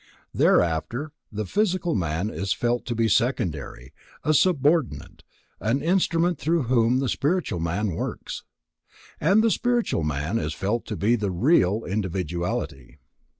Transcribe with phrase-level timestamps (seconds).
[0.33, 3.93] Thereafter the physical man is felt to be a secondary,
[4.23, 5.23] a subordinate,
[5.59, 8.43] an instrument through whom the spiritual man works;
[9.19, 12.97] and the spiritual man is felt to be the real individuality.